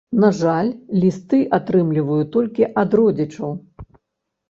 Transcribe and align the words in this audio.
На 0.21 0.29
жаль, 0.37 0.71
лісты 1.03 1.43
атрымліваю 1.59 2.19
толькі 2.39 2.73
ад 2.85 2.89
родзічаў. 3.01 3.51